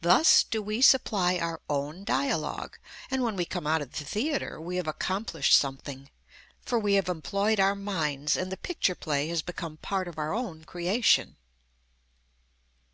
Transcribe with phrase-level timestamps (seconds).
[0.00, 2.76] Thus do we supply our own dia logue,
[3.10, 6.08] and when we come out of the theatre we have accomplished something,
[6.64, 10.08] for we have em ployed our minds and the picture play has be come part
[10.08, 11.36] of our own creation.